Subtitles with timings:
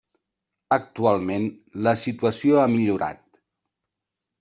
[0.77, 1.47] Actualment
[1.89, 3.27] la situació ha millorat.